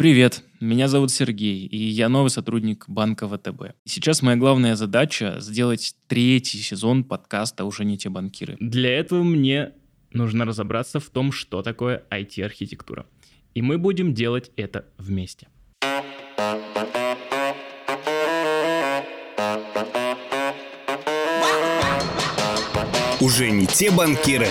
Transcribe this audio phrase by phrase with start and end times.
[0.00, 3.74] Привет, меня зовут Сергей, и я новый сотрудник банка ВТБ.
[3.84, 8.56] Сейчас моя главная задача— сделать третий сезон подкаста «Уже не те банкиры».
[8.60, 9.72] Для этого мне
[10.10, 13.04] нужно разобраться в том, что такое IT-архитектура.
[13.52, 15.48] И мы будем делать это вместе.
[23.20, 24.46] Уже не те банкиры.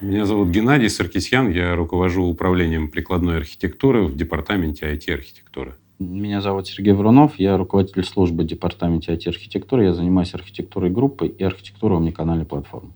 [0.00, 5.74] Меня зовут Геннадий Саркисян, я руковожу управлением прикладной архитектуры в департаменте IT-архитектуры.
[5.98, 9.84] Меня зовут Сергей Врунов, я руководитель службы департамента IT-архитектуры.
[9.84, 12.92] Я занимаюсь архитектурой группы и архитектурой омниканальной платформы.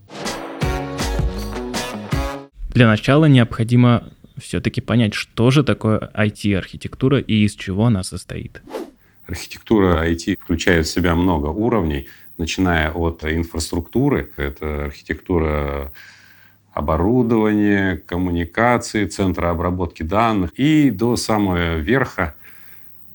[2.70, 4.04] Для начала необходимо
[4.38, 8.62] все-таки понять, что же такое IT-архитектура и из чего она состоит.
[9.26, 15.92] Архитектура IT включает в себя много уровней, начиная от инфраструктуры, это архитектура
[16.74, 22.34] оборудования, коммуникации, центра обработки данных и до самого верха,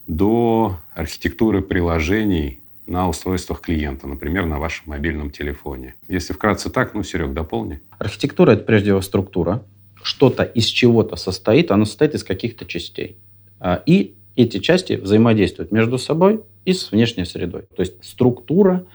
[0.08, 5.96] до архитектуры приложений на устройствах клиента, например, на вашем мобильном телефоне.
[6.08, 7.82] Если вкратце так, ну, Серег, дополни.
[8.00, 9.62] Архитектура— это прежде всего структура.
[10.02, 13.18] Что-то из чего-то состоит, оно состоит из каких-то частей.
[13.60, 17.64] А, и эти части взаимодействуют между собой и с внешней средой.
[17.76, 18.86] То есть структура—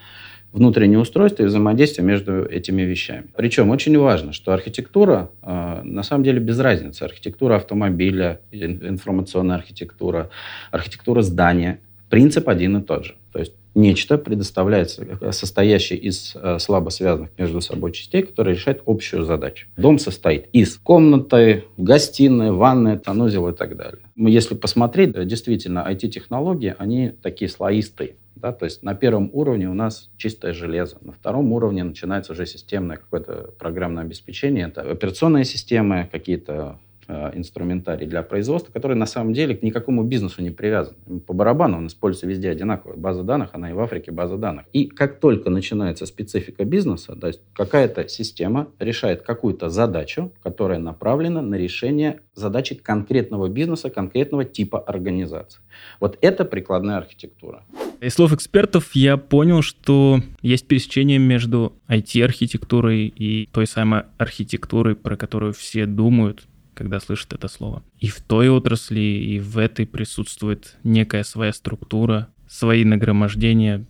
[0.55, 3.27] внутреннее устройство и взаимодействие между этими вещами.
[3.37, 7.03] Причем очень важно, что архитектура э, на самом деле без разницы.
[7.03, 10.31] Архитектура автомобиля, информационная архитектура,
[10.71, 11.81] архитектура здания.
[12.09, 13.15] Принцип один и тот же.
[13.33, 18.81] То есть нечто предоставляется, э, состоящее из э, слабо связанных между собой частей, которые решают
[18.87, 19.67] общую задачу.
[19.77, 24.03] Дом состоит из комнаты, гостиной, ванной, санузела и так далее.
[24.15, 28.15] Если посмотреть, действительно, IT-технологии, они такие слоистые.
[28.37, 28.53] Да?
[28.53, 32.97] То есть на первом уровне у нас чистое железо, на втором уровне начинается уже системное
[32.97, 34.67] какое-то программное обеспечение.
[34.69, 40.43] Это операционные системы, какие-то э, инструментарий для производства, который на самом деле к никакому бизнесу
[40.43, 40.97] не привязан.
[41.27, 42.97] По барабану он используется везде одинаково.
[42.97, 44.67] База данных, она и в Африке база данных.
[44.73, 51.41] И как только начинается специфика бизнеса, то есть какая-то система решает какую-то задачу, которая направлена
[51.41, 55.61] на решение задачи конкретного бизнеса, конкретного типа организации.
[56.01, 57.63] Вот это прикладная архитектура.
[58.05, 65.17] Из слов экспертов я понял, что есть пересечение между IT-архитектурой и той самой архитектурой, про
[65.17, 67.83] которую все думают, когда слышат это слово.
[68.01, 73.87] И в той отрасли, и в этой присутствует некая своя структура, свои нагромождения,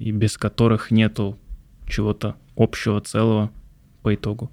[0.00, 1.38] и без которых нету
[1.88, 3.52] чего-то общего целого
[4.02, 4.50] по итогу.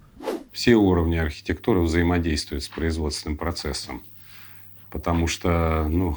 [0.52, 4.04] Все уровни архитектуры взаимодействуют с производственным процессом,
[4.92, 6.16] потому что, ну,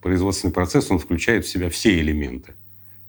[0.00, 2.54] производственный процесс, он включает в себя все элементы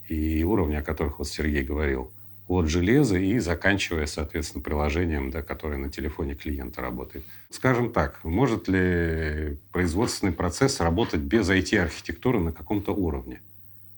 [0.08, 2.10] и уровни, о которых вот Сергей говорил.
[2.48, 7.24] От железа и заканчивая, соответственно, приложением, да, которое на телефоне клиента работает.
[7.50, 13.40] Скажем так, может ли производственный процесс работать без IT-архитектуры на каком-то уровне?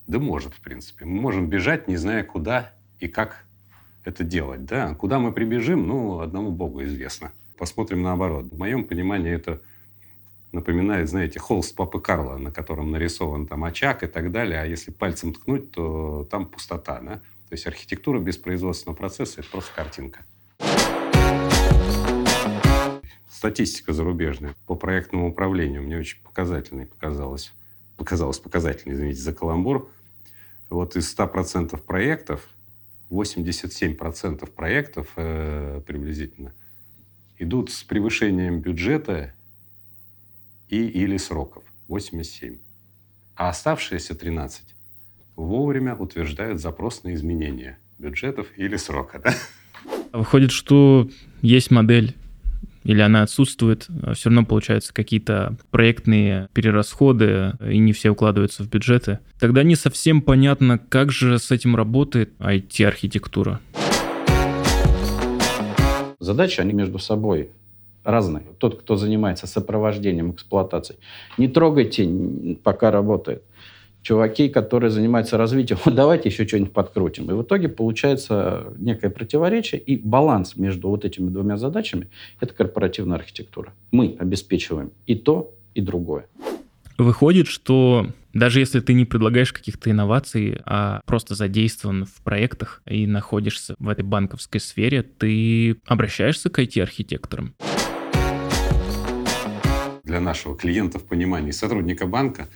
[0.06, 1.04] Да может, в принципе.
[1.04, 3.44] Мы можем бежать, не зная, куда и как
[4.04, 4.66] это делать.
[4.66, 4.94] Да?
[4.94, 7.32] Куда мы прибежим, ну, одному Богу известно.
[7.58, 8.46] Посмотрим наоборот.
[8.52, 9.60] В моем понимании это
[10.54, 14.60] напоминает, знаете, холст Папы Карла, на котором нарисован там очаг и так далее.
[14.60, 17.00] А если пальцем ткнуть, то там пустота.
[17.00, 17.16] Да?
[17.48, 20.24] То есть архитектура без производственного процесса– это просто картинка.
[23.28, 27.52] Статистика зарубежная по проектному управлению мне очень показательной показалась.
[27.96, 29.90] Показалось показательной, извините за каламбур.
[30.70, 32.48] Вот из 100% проектов
[33.10, 36.52] 87% проектов э, приблизительно
[37.38, 39.34] идут с превышением бюджета
[40.68, 42.56] и или сроков 87.
[43.36, 44.62] А оставшиеся 13
[45.36, 49.20] вовремя утверждают запрос на изменение бюджетов или срока.
[49.22, 49.34] Да?
[50.12, 51.08] Выходит, что
[51.42, 52.14] есть модель
[52.84, 59.20] или она отсутствует, все равно получаются какие-то проектные перерасходы, и не все укладываются в бюджеты.
[59.40, 63.60] Тогда не совсем понятно, как же с этим работает IT-архитектура.
[66.20, 67.50] Задачи, они между собой
[68.04, 68.44] разные.
[68.58, 70.96] Тот, кто занимается сопровождением эксплуатации,
[71.38, 72.08] не трогайте,
[72.62, 73.42] пока работает.
[74.02, 77.30] Чуваки, которые занимаются развитием, давайте еще что-нибудь подкрутим.
[77.30, 82.08] И в итоге получается некое противоречие и баланс между вот этими двумя задачами–
[82.40, 83.72] это корпоративная архитектура.
[83.90, 86.26] Мы обеспечиваем и то, и другое.
[86.98, 93.06] Выходит, что даже если ты не предлагаешь каких-то инноваций, а просто задействован в проектах и
[93.06, 97.54] находишься в этой банковской сфере, ты обращаешься к IT-архитекторам
[100.14, 102.48] для нашего клиента в понимании сотрудника банка,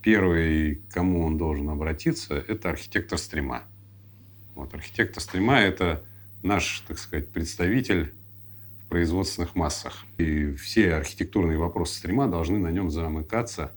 [0.00, 3.64] первый, кому он должен обратиться, это архитектор стрима.
[4.54, 6.02] Вот, архитектор стрима– это
[6.42, 8.10] наш, так сказать, представитель
[8.86, 10.06] в производственных массах.
[10.16, 13.70] И все архитектурные вопросы стрима должны на нем замыкаться.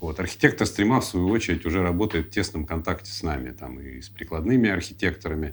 [0.00, 0.18] Вот.
[0.18, 3.50] Архитектор стрима, в свою очередь, уже работает в тесном контакте с нами.
[3.50, 5.52] Там и с прикладными архитекторами,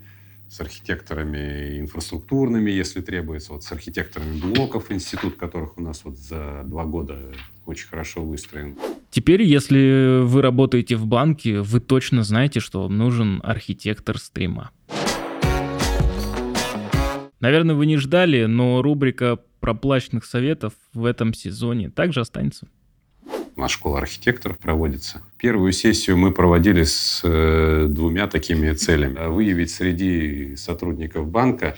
[0.49, 6.63] с архитекторами инфраструктурными, если требуется, вот с архитекторами блоков, институт которых у нас вот за
[6.65, 7.19] два года
[7.65, 8.77] очень хорошо выстроен.
[9.09, 14.71] Теперь, если вы работаете в банке, вы точно знаете, что вам нужен архитектор стрима.
[17.39, 22.67] Наверное, вы не ждали, но рубрика проплаченных советов в этом сезоне также останется.
[23.57, 25.21] У нас школа архитекторов проводится.
[25.37, 29.27] Первую сессию мы проводили с э, двумя такими целями.
[29.27, 31.77] Выявить среди сотрудников банка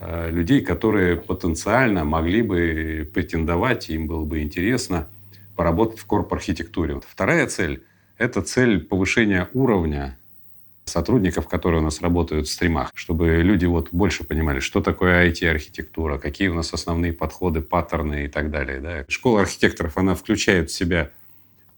[0.00, 5.06] э, людей, которые потенциально могли бы претендовать, им было бы интересно
[5.56, 7.00] поработать в корп-архитектуре.
[7.06, 7.82] Вторая цель–
[8.18, 10.16] это цель повышения уровня
[10.84, 16.18] сотрудников, которые у нас работают в стримах, чтобы люди вот больше понимали, что такое IT-архитектура,
[16.18, 18.80] какие у нас основные подходы, паттерны и так далее.
[18.80, 19.04] Да.
[19.08, 21.10] Школа архитекторов, она включает в себя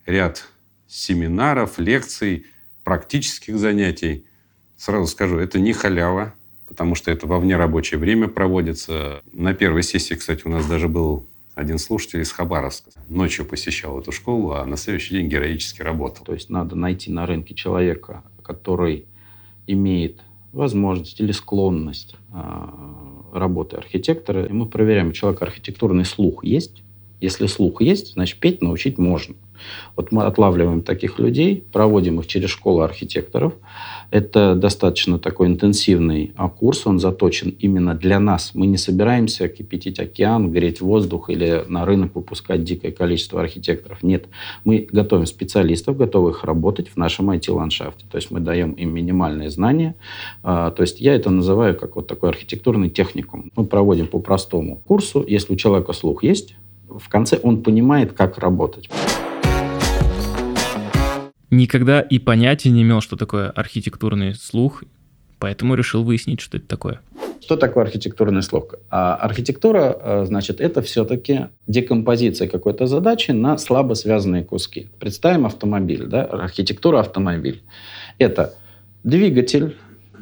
[0.06, 0.47] ряд
[0.88, 2.47] семинаров, лекций,
[2.85, 4.25] практических занятий.
[4.76, 6.35] Сразу скажу, это не халява,
[6.69, 9.23] потому что это во внерабочее время проводится.
[9.32, 12.91] На первой сессии, кстати, у нас даже был один слушатель из Хабаровска.
[13.09, 16.25] Ночью посещал эту школу, а на следующий день героически работал.
[16.25, 19.06] То есть надо найти на рынке человека, который
[19.66, 20.20] имеет
[20.52, 22.72] возможность или склонность а,
[23.32, 26.82] работы архитектора, и мы проверяем, у человека архитектурный слух есть.
[27.20, 29.34] Если слух есть, значит, петь научить можно.
[29.96, 33.54] Вот мы отлавливаем таких людей, проводим их через школу архитекторов.
[34.10, 38.52] Это достаточно такой интенсивный а, курс, он заточен именно для нас.
[38.54, 44.02] Мы не собираемся кипятить океан, греть воздух или на рынок выпускать дикое количество архитекторов.
[44.02, 44.26] Нет,
[44.64, 48.06] мы готовим специалистов, готовых работать в нашем IT-ландшафте.
[48.10, 49.96] То есть мы даем им минимальные знания.
[50.42, 53.50] А, то есть я это называю как вот такой архитектурный техникум.
[53.56, 55.24] Мы проводим по простому курсу.
[55.26, 56.54] Если у человека слух есть,
[56.88, 58.88] в конце он понимает, как работать
[61.50, 64.85] никогда и понятия не имел, что такое архитектурный слух,
[65.38, 67.00] поэтому решил выяснить, что это такое.
[67.41, 68.75] Что такое архитектурный слух?
[68.91, 74.88] А архитектура, э, значит, это все-таки декомпозиция какой-то задачи на слабо связанные куски.
[74.99, 77.62] Представим автомобиль, да, архитектура автомобиль.
[78.19, 78.55] Это
[79.05, 79.77] двигатель,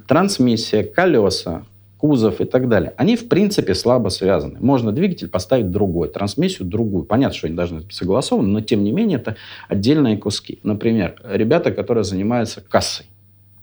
[0.07, 1.65] трансмиссия, колеса,
[2.05, 4.59] кузов и так далее, они в принципе слабо связаны.
[4.61, 7.05] Можно двигатель поставить другой, трансмиссию другую.
[7.06, 9.37] Понятно, что они должны быть согласованы, но тем не менее это
[9.71, 10.59] отдельные куски.
[10.62, 13.06] Например, ребята, которые занимаются кассой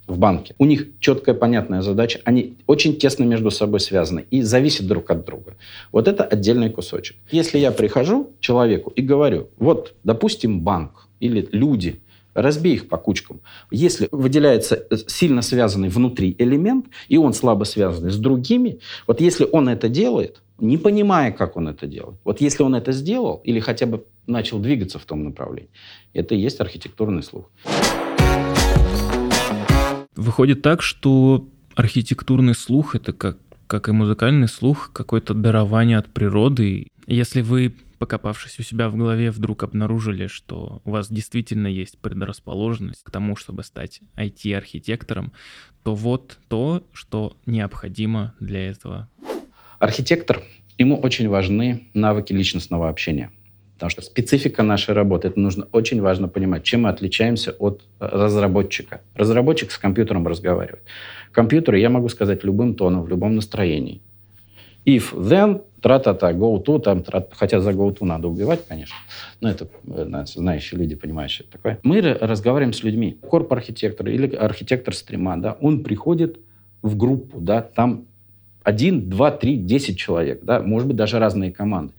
[0.08, 0.56] в банке.
[0.58, 2.20] У них четкая, понятная задача.
[2.24, 5.54] Они очень тесно между собой связаны и зависят друг от друга.
[5.92, 7.18] Вот это отдельный кусочек.
[7.30, 12.00] Если я прихожу к человеку и говорю, вот, допустим, банк или люди–
[12.34, 13.42] Разбей их по кучкам.
[13.72, 19.48] Если выделяется э, сильно связанный внутри элемент, и он слабо связанный с другими, вот если
[19.52, 23.60] он это делает, не понимая, как он это делает, вот если он это сделал или
[23.60, 25.70] хотя бы начал двигаться в том направлении,
[26.14, 27.50] это и есть архитектурный слух.
[30.16, 33.38] Выходит так, что архитектурный слух— это как,
[33.68, 36.88] как и музыкальный слух, какое-то дарование от природы.
[37.08, 43.04] Если вы покопавшись у себя в голове, вдруг обнаружили, что у вас действительно есть предрасположенность
[43.04, 45.34] к тому, чтобы стать IT-архитектором,
[45.84, 49.08] то вот то, что необходимо для этого.
[49.78, 50.42] Архитектор,
[50.80, 53.30] ему очень важны навыки личностного общения.
[53.76, 59.02] Потому что специфика нашей работы, это нужно очень важно понимать, чем мы отличаемся от разработчика.
[59.14, 60.82] Разработчик с компьютером разговаривает.
[61.32, 64.02] Компьютеры я могу сказать любым тоном, в любом настроении.
[64.86, 68.96] If, then, тра-та-та, go-to, там, тра хотя за go-to надо убивать, конечно,
[69.42, 71.80] но это э, знающие люди это такое.
[71.84, 73.18] Мы разговариваем с людьми.
[73.22, 76.40] Корп-архитектор или архитектор стрима, да, он приходит
[76.82, 78.06] в группу, да, там
[78.64, 81.94] один, два, три, десять человек, да, может быть, даже разные команды.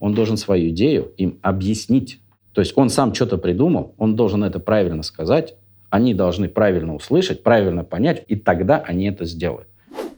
[0.00, 2.20] Он должен свою идею им объяснить.
[2.52, 5.54] То есть он сам что-то придумал, он должен это правильно сказать,
[5.90, 9.67] они должны правильно услышать, правильно понять, и тогда они это сделают.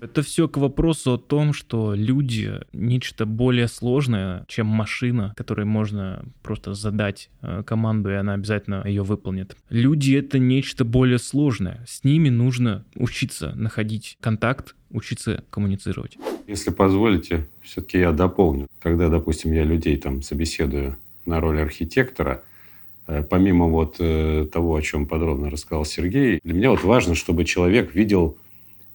[0.00, 6.24] Это все к вопросу о том, что люди— нечто более сложное, чем машина, которой можно
[6.42, 9.56] просто задать э, команду, и она обязательно ее выполнит.
[9.68, 11.84] Люди— это нечто более сложное.
[11.86, 16.16] С ними нужно учиться находить контакт, учиться коммуницировать.
[16.46, 18.68] Если позволите, все-таки я дополню.
[18.80, 22.42] Когда, допустим, я людей там собеседую на роль архитектора,
[23.06, 27.44] э, помимо вот э, того, о чем подробно рассказал Сергей, для меня вот важно, чтобы
[27.44, 28.38] человек видел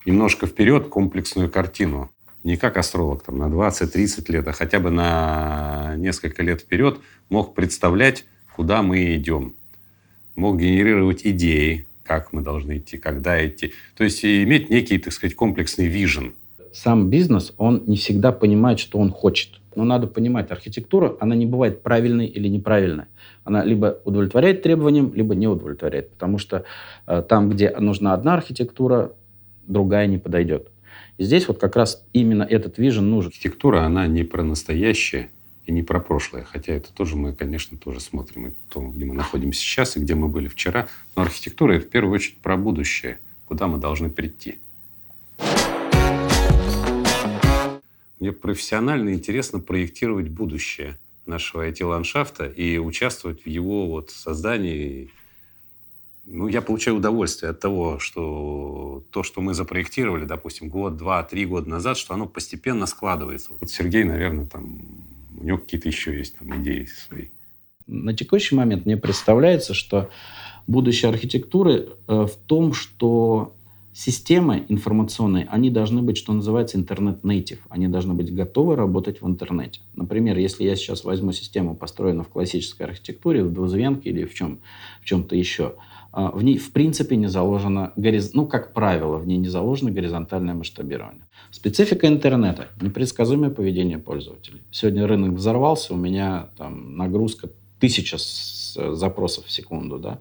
[0.05, 2.09] немножко вперед комплексную картину.
[2.43, 7.55] Не как астролог там, на 20-30 лет, а хотя бы на несколько лет вперед мог
[7.55, 9.55] представлять, куда мы идем.
[10.35, 13.73] Мог генерировать идеи, как мы должны идти, когда идти.
[13.97, 16.33] То есть иметь некий, так сказать, комплексный вижен.
[16.71, 19.59] сам бизнес, он не всегда понимает, что он хочет.
[19.75, 23.05] Но надо понимать, архитектура, она не бывает правильной или неправильной.
[23.43, 26.11] Она либо удовлетворяет требованиям, либо не удовлетворяет.
[26.11, 26.63] Потому что
[27.07, 29.11] э, там, где нужна одна архитектура,
[29.67, 30.69] другая не подойдет.
[31.17, 33.29] И здесь вот как раз именно этот вижен нужен.
[33.29, 35.29] Архитектура, она не про настоящее
[35.65, 36.43] и не про прошлое.
[36.43, 38.47] Хотя это тоже мы, конечно, тоже смотрим.
[38.47, 40.87] И то, где мы находимся сейчас и где мы были вчера.
[41.15, 44.59] Но архитектура– это в первую очередь про будущее, куда мы должны прийти.
[48.19, 55.09] Мне профессионально интересно проектировать будущее нашего IT-ландшафта и участвовать в его вот создании.
[56.27, 61.45] Ну, я получаю удовольствие от того, что то, что мы запроектировали, допустим, год, два, три
[61.45, 63.51] года назад, что оно постепенно складывается.
[63.59, 64.79] Вот Сергей, наверное, там,
[65.39, 67.27] у него какие-то еще есть там идеи свои.
[67.85, 70.09] На текущий момент мне представляется, что
[70.65, 73.53] будущее архитектуры э, в том, что
[73.97, 77.59] Системы информационные, они должны быть, что называется, интернет-нейтив.
[77.69, 79.79] Они должны быть готовы работать в интернете.
[79.95, 84.59] Например, если я сейчас возьму систему, построенную в классической архитектуре, в двузвенке или в, чем,
[85.01, 85.75] в чем-то еще,
[86.11, 87.93] а, в ней в принципе не заложено,
[88.33, 91.23] ну, как правило, в ней не заложено горизонтальное масштабирование.
[91.51, 94.61] Специфика интернета– непредсказуемое поведение пользователей.
[94.71, 97.49] Сегодня рынок взорвался, у меня там нагрузка
[97.79, 100.19] тысяча запросов в секунду, да,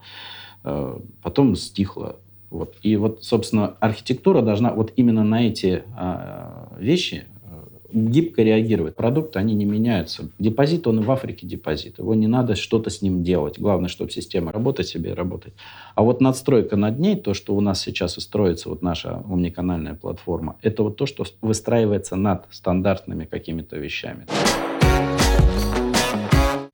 [0.63, 2.77] а, потом стихло вот.
[2.83, 8.95] И вот, собственно, архитектура должна вот именно на эти а, вещи э, гибко реагировать.
[8.95, 10.31] Продукты, они не меняются.
[10.39, 11.99] Депозит, он и в Африке депозит.
[11.99, 13.59] Его не надо что-то с ним делать.
[13.59, 15.55] Главное, чтобы система работать себе и работать.
[15.95, 19.95] А вот надстройка над ней, то, что у нас сейчас и строится, вот наша умниканальная
[19.95, 24.27] платформа, это вот то, что выстраивается над стандартными какими-то вещами.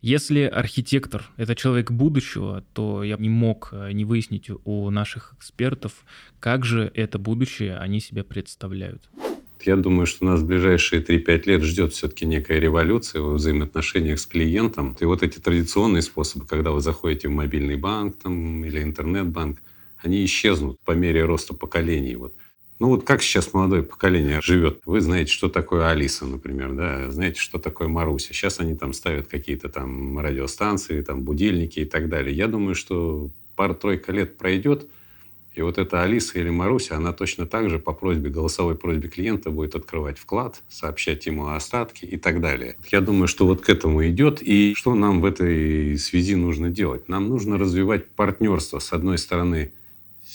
[0.02, 5.92] Если архитектор— это человек будущего, то я не мог э, не выяснить у наших экспертов,
[6.38, 9.10] как же это будущее они себе представляют.
[9.62, 14.24] Я думаю, что нас в ближайшие 3-5 лет ждет все-таки некая революция во взаимоотношениях с
[14.24, 14.96] клиентом.
[15.00, 19.60] И вот эти традиционные способы, когда вы заходите в мобильный банк там, или интернет-банк,
[19.98, 22.16] они исчезнут по мере роста поколений.
[22.16, 22.34] Вот
[22.80, 24.80] ну вот как сейчас молодое поколение живет?
[24.86, 27.10] Вы знаете, что такое Алиса, например, да?
[27.10, 28.32] Знаете, что такое Маруся?
[28.32, 32.34] Сейчас они там ставят какие-то там радиостанции, там будильники и так далее.
[32.34, 34.86] Я думаю, что пара-тройка лет пройдет,
[35.54, 39.50] и вот эта Алиса или Маруся, она точно так же по просьбе, голосовой просьбе клиента
[39.50, 42.76] будет открывать вклад, сообщать ему о остатке и так далее.
[42.90, 44.40] Я думаю, что вот к этому идет.
[44.40, 47.08] И что нам в этой связи нужно делать?
[47.08, 49.72] Нам нужно развивать партнерство, с одной стороны,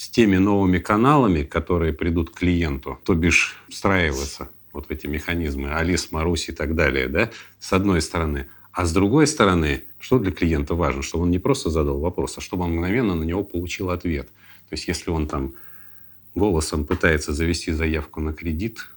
[0.05, 5.73] с теми новыми каналами, которые придут к клиенту, то бишь встраиваться вот в эти механизмы,
[5.73, 8.45] Алис, Марусь и так далее, да, с одной стороны.
[8.71, 11.01] А с другой стороны, что для клиента важно?
[11.01, 14.27] Чтобы он не просто задал вопрос, а чтобы он мгновенно на него получил ответ.
[14.69, 15.55] То есть если он там
[16.35, 18.87] голосом пытается завести заявку на кредит,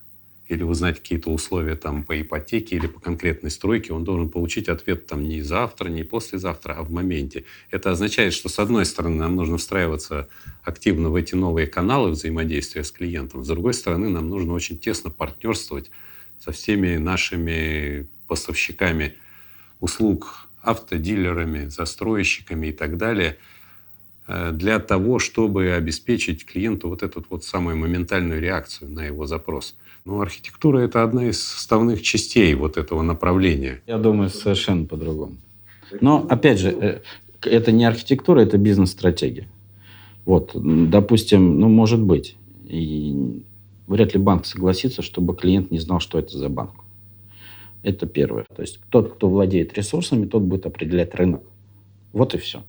[0.49, 5.07] или узнать какие-то условия там по ипотеке или по конкретной стройке, он должен получить ответ
[5.07, 7.45] там не завтра, не послезавтра, а в моменте.
[7.71, 10.29] Это означает, что с одной стороны нам нужно встраиваться
[10.63, 15.11] активно в эти новые каналы взаимодействия с клиентом, с другой стороны нам нужно очень тесно
[15.11, 15.91] партнерствовать
[16.41, 19.15] со всеми нашими поставщиками
[19.81, 23.37] услуг, автодилерами, застройщиками и так далее–
[24.53, 29.75] для того, чтобы обеспечить клиенту вот эту вот самую моментальную реакцию на его запрос.
[30.05, 33.81] Но архитектура– это одна из составных частей вот этого направления.
[33.87, 35.37] Я думаю, совершенно по-другому.
[36.01, 37.01] Но, опять же, э,
[37.43, 39.49] это не архитектура, это бизнес-стратегия.
[40.25, 42.37] Вот, допустим, ну, может быть.
[42.67, 43.43] И
[43.87, 46.73] вряд ли банк согласится, чтобы клиент не знал, что это за банк.
[47.83, 48.45] Это первое.
[48.55, 51.43] То есть тот, кто владеет ресурсами, тот будет определять рынок.
[52.13, 52.63] Вот и все.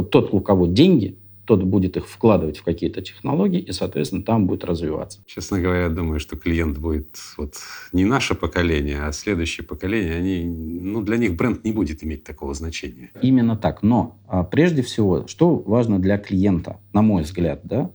[0.00, 4.46] Вот тот, у кого деньги, тот будет их вкладывать в какие-то технологии, и, соответственно, там
[4.46, 5.18] будет развиваться.
[5.26, 7.52] Честно говоря, я думаю, что клиент будет вот
[7.92, 10.14] не наше поколение, а следующее поколение.
[10.14, 13.10] Они, ну, для них бренд не будет иметь такого значения.
[13.20, 13.82] Именно так.
[13.82, 17.90] Но а, прежде всего, что важно для клиента, на мой взгляд, да,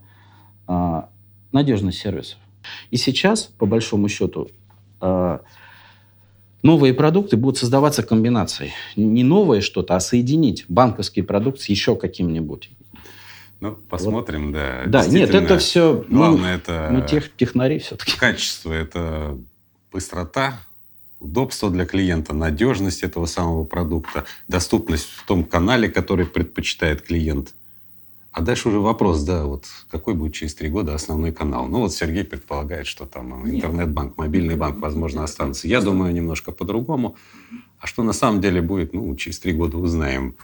[0.68, 1.10] а,
[1.52, 2.38] надежность сервисов.
[2.92, 4.50] И сейчас, по большому счету,
[5.02, 5.42] а,
[6.66, 8.74] новые продукты будут создаваться комбинацией.
[8.96, 12.70] Не новое что-то, а соединить банковский продукт с еще каким-нибудь.
[13.62, 14.56] Ну, посмотрим, вот.
[14.56, 14.84] да.
[14.88, 16.04] Да, нет, это все...
[16.10, 16.90] Главное, ну, это...
[16.92, 18.18] Мы тех, технари все-таки.
[18.20, 19.38] Качество, это
[19.94, 20.60] быстрота,
[21.20, 27.54] удобство для клиента, надежность этого самого продукта, доступность в том канале, который предпочитает клиент–
[28.36, 31.68] а дальше уже вопрос, да, вот какой будет через три года основной канал.
[31.68, 35.70] Ну вот Сергей предполагает, что там интернет-банк, мобильный банк, возможно, останутся.
[35.70, 37.16] Я думаю немножко по-другому.
[37.80, 40.36] А что на самом деле будет, ну, через три года узнаем.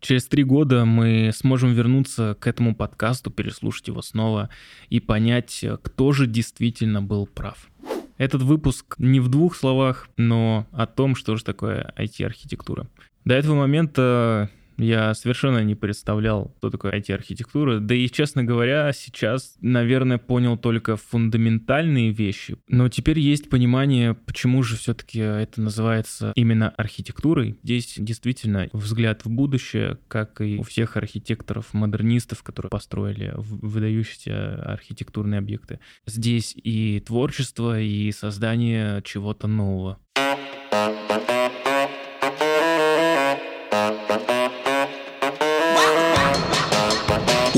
[0.00, 4.50] Через три года мы сможем вернуться к этому подкасту, переслушать его снова
[4.90, 7.68] и понять, кто же действительно был прав.
[8.16, 12.88] Этот выпуск не в двух словах, но о том, что же такое IT-архитектура.
[13.24, 17.80] До этого момента я совершенно не представлял, что такое IT-архитектура.
[17.80, 22.56] Да и, честно говоря, сейчас, наверное, понял только фундаментальные вещи.
[22.68, 27.58] Но теперь есть понимание, почему же все-таки это называется именно архитектурой.
[27.62, 35.80] Здесь действительно взгляд в будущее, как и у всех архитекторов-модернистов, которые построили выдающиеся архитектурные объекты.
[36.06, 39.98] Здесь и творчество, и создание чего-то нового.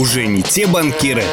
[0.00, 1.24] Уже не те банкиры,